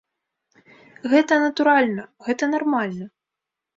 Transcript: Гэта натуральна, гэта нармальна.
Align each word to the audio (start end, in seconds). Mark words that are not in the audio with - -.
Гэта 1.11 1.37
натуральна, 1.45 2.03
гэта 2.29 2.43
нармальна. 2.55 3.05